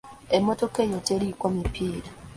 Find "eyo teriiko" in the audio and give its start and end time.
0.87-1.45